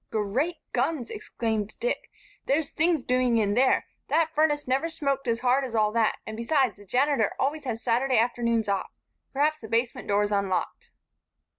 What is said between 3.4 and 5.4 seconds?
there! That furnace never smokes